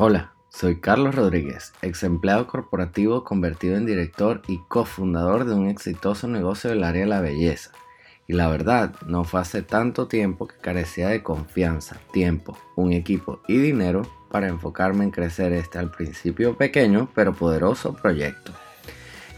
[0.00, 6.28] Hola, soy Carlos Rodríguez, ex empleado corporativo convertido en director y cofundador de un exitoso
[6.28, 7.72] negocio del área de la belleza.
[8.28, 13.40] Y la verdad, no fue hace tanto tiempo que carecía de confianza, tiempo, un equipo
[13.48, 18.52] y dinero para enfocarme en crecer este al principio pequeño pero poderoso proyecto.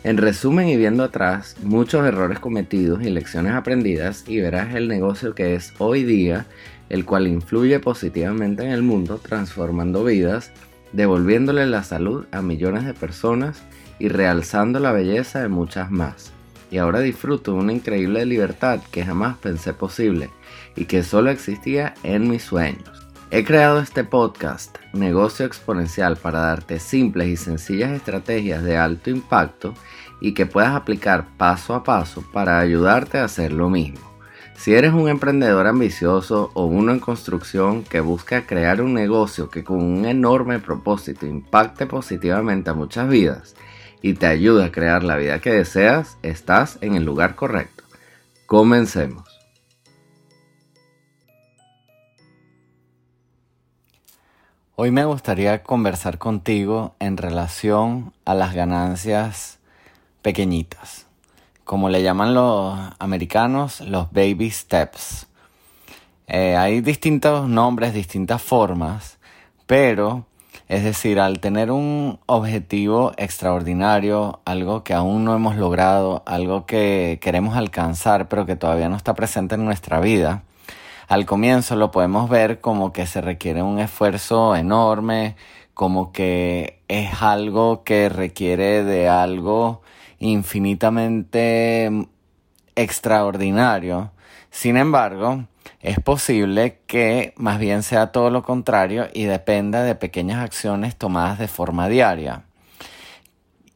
[0.04, 5.34] En resumen y viendo atrás, muchos errores cometidos y lecciones aprendidas y verás el negocio
[5.34, 6.46] que es hoy día
[6.90, 10.52] el cual influye positivamente en el mundo, transformando vidas,
[10.92, 13.62] devolviéndole la salud a millones de personas
[13.98, 16.32] y realzando la belleza de muchas más.
[16.70, 20.30] Y ahora disfruto de una increíble libertad que jamás pensé posible
[20.76, 23.08] y que solo existía en mis sueños.
[23.32, 29.74] He creado este podcast, Negocio Exponencial, para darte simples y sencillas estrategias de alto impacto
[30.20, 34.09] y que puedas aplicar paso a paso para ayudarte a hacer lo mismo.
[34.60, 39.64] Si eres un emprendedor ambicioso o uno en construcción que busca crear un negocio que
[39.64, 43.56] con un enorme propósito impacte positivamente a muchas vidas
[44.02, 47.84] y te ayude a crear la vida que deseas, estás en el lugar correcto.
[48.44, 49.24] Comencemos.
[54.76, 59.58] Hoy me gustaría conversar contigo en relación a las ganancias
[60.20, 61.09] pequeñitas
[61.70, 65.28] como le llaman los americanos, los baby steps.
[66.26, 69.18] Eh, hay distintos nombres, distintas formas,
[69.68, 70.24] pero
[70.66, 77.20] es decir, al tener un objetivo extraordinario, algo que aún no hemos logrado, algo que
[77.22, 80.42] queremos alcanzar, pero que todavía no está presente en nuestra vida,
[81.06, 85.36] al comienzo lo podemos ver como que se requiere un esfuerzo enorme,
[85.74, 89.82] como que es algo que requiere de algo
[90.20, 91.90] infinitamente
[92.76, 94.12] extraordinario.
[94.50, 95.46] Sin embargo,
[95.80, 101.38] es posible que más bien sea todo lo contrario y dependa de pequeñas acciones tomadas
[101.38, 102.44] de forma diaria.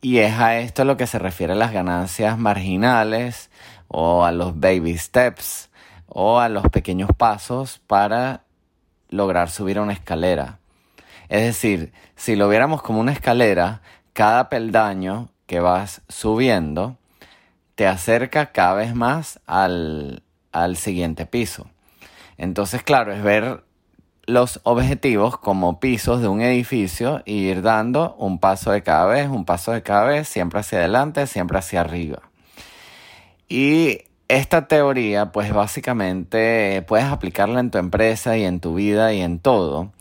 [0.00, 3.50] Y es a esto a lo que se refiere las ganancias marginales
[3.88, 5.70] o a los baby steps
[6.06, 8.44] o a los pequeños pasos para
[9.08, 10.58] lograr subir a una escalera.
[11.30, 13.80] Es decir, si lo viéramos como una escalera,
[14.12, 16.96] cada peldaño que vas subiendo
[17.74, 20.22] te acerca cada vez más al,
[20.52, 21.68] al siguiente piso.
[22.36, 23.64] Entonces, claro, es ver
[24.26, 29.28] los objetivos como pisos de un edificio e ir dando un paso de cada vez,
[29.28, 32.22] un paso de cada vez, siempre hacia adelante, siempre hacia arriba.
[33.48, 33.98] Y
[34.28, 39.38] esta teoría, pues básicamente puedes aplicarla en tu empresa y en tu vida y en
[39.38, 39.92] todo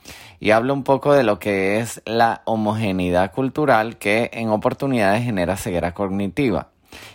[0.44, 5.56] y hablo un poco de lo que es la homogeneidad cultural que en oportunidades genera
[5.56, 6.68] ceguera cognitiva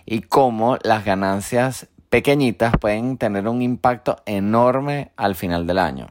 [0.07, 6.07] y cómo las ganancias pequeñitas pueden tener un impacto enorme al final del año.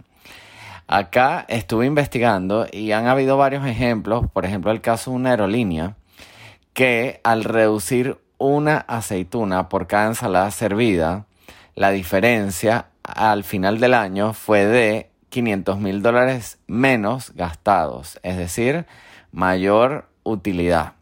[0.86, 5.96] Acá estuve investigando y han habido varios ejemplos, por ejemplo el caso de una aerolínea
[6.74, 11.26] que al reducir una aceituna por cada ensalada servida,
[11.76, 18.86] la diferencia al final del año fue de 500 mil dólares menos gastados, es decir,
[19.32, 20.94] mayor utilidad.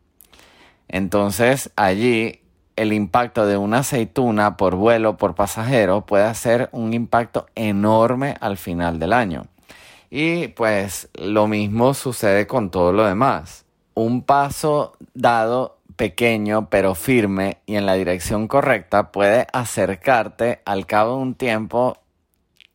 [0.87, 2.41] Entonces allí
[2.75, 8.57] el impacto de una aceituna por vuelo, por pasajero, puede ser un impacto enorme al
[8.57, 9.47] final del año.
[10.09, 13.65] Y pues lo mismo sucede con todo lo demás.
[13.93, 21.17] Un paso dado pequeño pero firme y en la dirección correcta puede acercarte al cabo
[21.17, 21.97] de un tiempo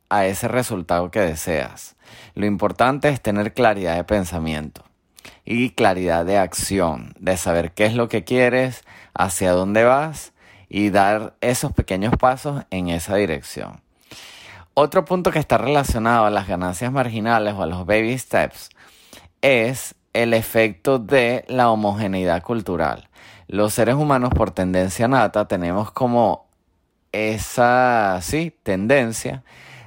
[0.08, 1.96] a ese resultado que deseas.
[2.34, 4.84] Lo importante es tener claridad de pensamiento
[5.44, 8.84] y claridad de acción, de saber qué es lo que quieres,
[9.14, 10.32] hacia dónde vas
[10.68, 13.80] y dar esos pequeños pasos en esa dirección.
[14.74, 18.70] Otro punto que está relacionado a las ganancias marginales o a los baby steps
[19.42, 23.08] es el efecto de la homogeneidad cultural.
[23.46, 26.48] Los seres humanos por tendencia nata tenemos como
[27.12, 29.42] esa, sí, tendencia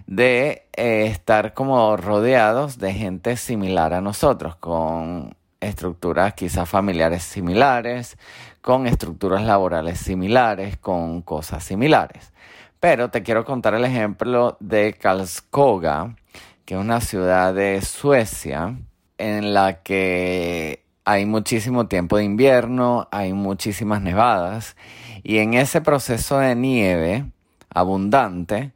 [0.06, 8.18] de eh, estar como rodeados de gente similar a nosotros, con estructuras quizás familiares similares,
[8.62, 12.34] con estructuras laborales similares, con cosas similares.
[12.80, 16.16] Pero te quiero contar el ejemplo de Karlskoga,
[16.66, 18.76] que es una ciudad de Suecia
[19.18, 24.76] en la que hay muchísimo tiempo de invierno, hay muchísimas nevadas
[25.24, 27.26] y en ese proceso de nieve
[27.70, 28.72] abundante,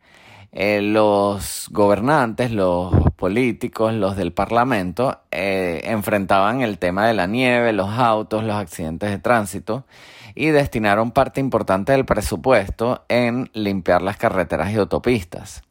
[0.51, 7.73] eh, los gobernantes, los políticos, los del parlamento, eh, enfrentaban el tema de la nieve,
[7.73, 9.85] los autos, los accidentes de tránsito
[10.35, 15.66] y destinaron parte importante del presupuesto en limpiar las carreteras y autopistas.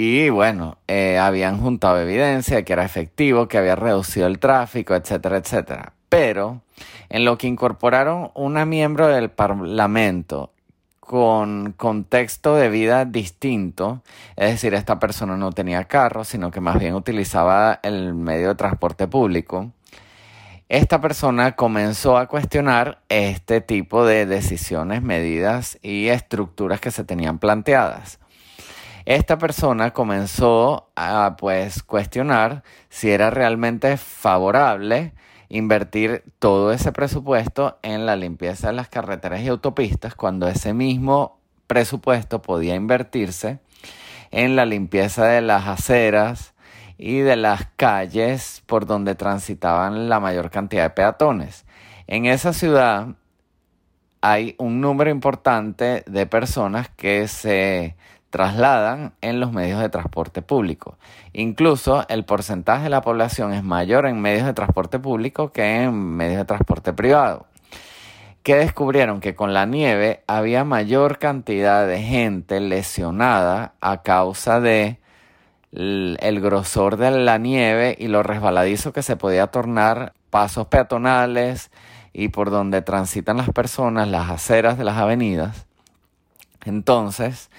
[0.00, 5.38] Y bueno, eh, habían juntado evidencia que era efectivo, que había reducido el tráfico, etcétera,
[5.38, 5.92] etcétera.
[6.08, 6.60] Pero
[7.08, 10.52] en lo que incorporaron una miembro del Parlamento
[11.00, 14.04] con contexto de vida distinto,
[14.36, 18.54] es decir, esta persona no tenía carro, sino que más bien utilizaba el medio de
[18.54, 19.72] transporte público,
[20.68, 27.40] esta persona comenzó a cuestionar este tipo de decisiones, medidas y estructuras que se tenían
[27.40, 28.20] planteadas.
[29.08, 35.14] Esta persona comenzó a pues cuestionar si era realmente favorable
[35.48, 41.40] invertir todo ese presupuesto en la limpieza de las carreteras y autopistas cuando ese mismo
[41.66, 43.60] presupuesto podía invertirse
[44.30, 46.52] en la limpieza de las aceras,
[46.98, 51.64] y de las calles por donde transitaban la mayor cantidad de peatones.
[52.08, 53.14] En esa ciudad
[54.20, 57.96] hay un número importante de personas que se
[58.30, 60.96] trasladan en los medios de transporte público.
[61.32, 65.94] Incluso el porcentaje de la población es mayor en medios de transporte público que en
[65.94, 67.46] medios de transporte privado.
[68.42, 74.98] Que descubrieron que con la nieve había mayor cantidad de gente lesionada a causa de
[75.72, 81.70] el, grosor de la nieve y lo resbaladizo que se podía tornar pasos peatonales
[82.12, 85.66] y por donde transitan las personas, las aceras de las avenidas.
[86.64, 87.50] Entonces,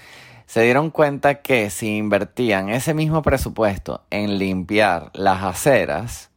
[0.50, 6.32] se dieron cuenta que si invertían ese mismo presupuesto en limpiar las aceras,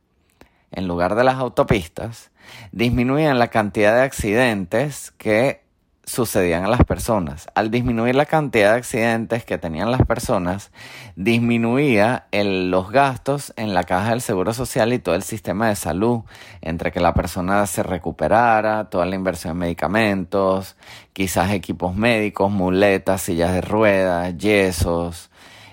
[0.71, 2.31] en lugar de las autopistas,
[2.73, 5.62] disminuían la cantidad de accidentes que
[6.05, 7.47] sucedían a las personas.
[7.55, 10.73] Al disminuir la cantidad de accidentes que tenían las personas,
[11.17, 16.23] disminuía los gastos en la caja del Seguro Social y todo el sistema de salud,
[16.61, 20.77] entre que la persona se recuperara, toda la inversión en medicamentos,
[21.13, 25.31] quizás equipos médicos, muletas, sillas de ruedas, yesos,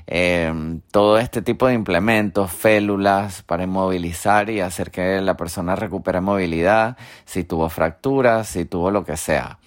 [0.07, 6.21] em, todo este tipo de implementos, félulas para inmovilizar y hacer que la persona recupere
[6.21, 9.59] movilidad, si tuvo fracturas, si tuvo lo que sea.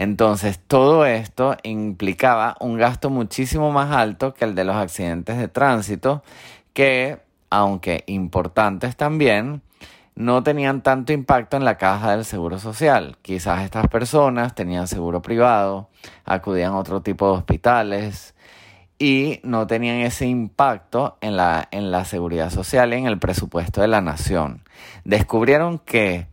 [0.00, 5.48] Entonces, todo esto implicaba un gasto muchísimo más alto que el de los accidentes de
[5.48, 6.22] tránsito,
[6.72, 7.18] que,
[7.50, 9.60] aunque importantes también,
[10.14, 13.16] no tenían tanto impacto en la caja del seguro social.
[13.22, 15.88] Quizás estas personas tenían seguro privado,
[16.24, 18.36] acudían a otro tipo de hospitales
[19.00, 23.80] y no tenían ese impacto en la, en la seguridad social y en el presupuesto
[23.80, 24.62] de la nación.
[25.02, 26.28] Descubrieron que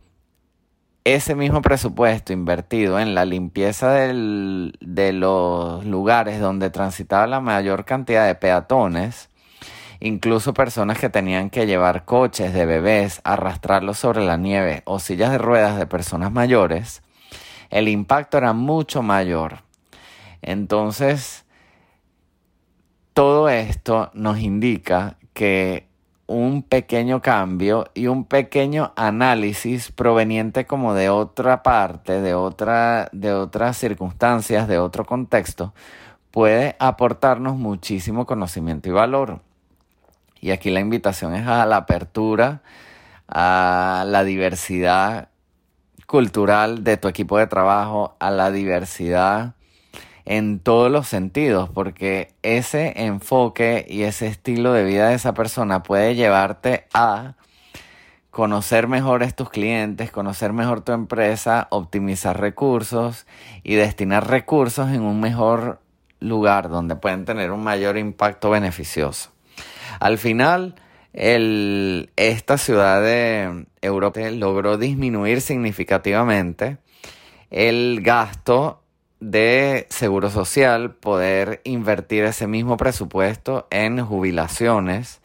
[1.06, 8.26] ese mismo presupuesto invertido en la limpieza de los lugares donde transitaba la mayor cantidad
[8.26, 9.30] de peatones,
[10.00, 15.30] incluso personas que tenían que llevar coches de bebés, arrastrarlos sobre la nieve o sillas
[15.30, 17.04] de ruedas de personas mayores,
[17.70, 19.62] el impacto era mucho mayor.
[20.42, 21.44] Entonces,
[23.12, 25.86] todo esto nos indica que
[26.26, 33.32] un pequeño cambio y un pequeño análisis proveniente como de otra parte, de otra, de
[33.32, 35.72] otras circunstancias, de otro contexto,
[36.30, 39.40] puede aportarnos muchísimo conocimiento y valor.
[40.40, 42.62] Y aquí la invitación es a la apertura,
[43.28, 45.28] a la diversidad
[46.06, 49.55] cultural de tu equipo de trabajo, a la diversidad
[50.26, 55.82] en todos los sentidos, porque ese enfoque y ese estilo de vida de esa persona
[55.82, 57.34] puede llevarte a
[58.30, 63.26] conocer mejor a tus clientes, conocer mejor tu empresa, optimizar recursos
[63.62, 65.80] y destinar recursos en un mejor
[66.20, 69.30] lugar donde pueden tener un mayor impacto beneficioso.
[70.00, 70.74] Al final,
[71.14, 76.78] esta ciudad de Europa logró disminuir significativamente
[77.50, 78.82] el gasto
[79.20, 85.20] de Seguro Social poder invertir ese mismo presupuesto en jubilaciones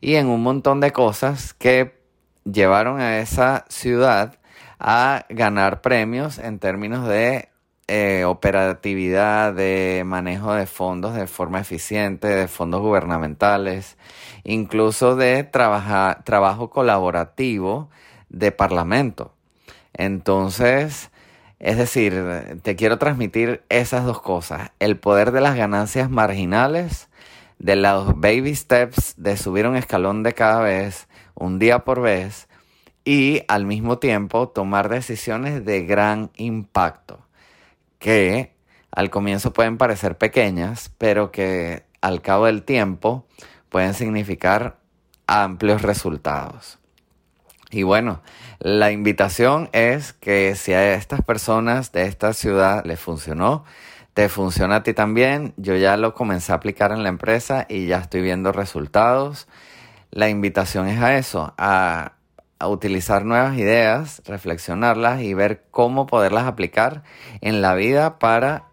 [0.00, 1.98] y en un montón de cosas que
[2.44, 4.38] llevaron a esa ciudad
[4.78, 7.48] a ganar premios en términos de
[7.86, 13.98] eh, operatividad, de manejo de fondos de forma eficiente, de fondos gubernamentales,
[14.42, 17.90] incluso de trabajo colaborativo
[18.30, 19.34] de parlamento.
[19.92, 21.10] Entonces,
[21.64, 24.72] es decir, te quiero transmitir esas dos cosas.
[24.80, 27.08] El poder de las ganancias marginales,
[27.58, 32.48] de los baby steps, de subir un escalón de cada vez, un día por vez,
[33.06, 37.26] y al mismo tiempo tomar decisiones de gran impacto,
[37.98, 38.52] que
[38.90, 43.26] al comienzo pueden parecer pequeñas, pero que al cabo del tiempo
[43.70, 44.76] pueden significar
[45.26, 46.78] amplios resultados.
[47.70, 48.20] Y bueno,
[48.60, 53.64] la invitación es que si a estas personas de esta ciudad les funcionó,
[54.14, 55.54] te funciona a ti también.
[55.56, 59.48] Yo ya lo comencé a aplicar en la empresa y ya estoy viendo resultados.
[60.10, 62.12] La invitación es a eso, a,
[62.60, 67.02] a utilizar nuevas ideas, reflexionarlas y ver cómo poderlas aplicar
[67.40, 68.64] en la vida para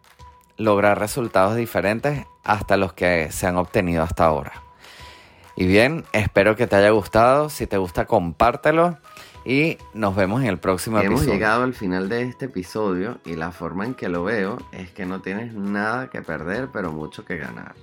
[0.57, 4.70] lograr resultados diferentes hasta los que se han obtenido hasta ahora.
[5.55, 7.50] Y bien, espero que te haya gustado.
[7.50, 8.98] Si te gusta, compártelo.
[9.43, 11.17] Y nos vemos en el próximo episodio.
[11.17, 14.91] Hemos llegado al final de este episodio y la forma en que lo veo es
[14.91, 17.74] que no tienes nada que perder, pero mucho que ganar.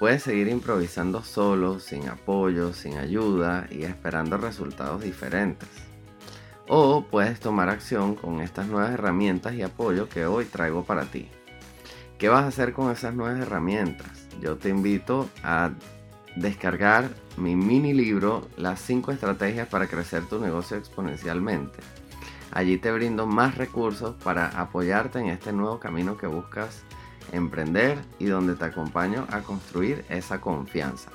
[0.00, 5.68] Puedes seguir improvisando solo, sin apoyo, sin ayuda y esperando resultados diferentes.
[6.68, 11.28] O puedes tomar acción con estas nuevas herramientas y apoyo que hoy traigo para ti.
[12.18, 14.28] ¿Qué vas a hacer con esas nuevas herramientas?
[14.40, 15.70] Yo te invito a
[16.38, 21.78] descargar mi mini libro Las 5 estrategias para crecer tu negocio exponencialmente.
[22.52, 26.82] Allí te brindo más recursos para apoyarte en este nuevo camino que buscas
[27.32, 31.10] emprender y donde te acompaño a construir esa confianza.